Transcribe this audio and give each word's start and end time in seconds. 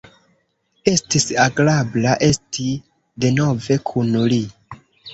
Estis 0.91 1.27
agrabla 1.43 2.15
esti 2.31 2.67
denove 3.27 3.81
kun 3.93 4.21
li. 4.35 4.45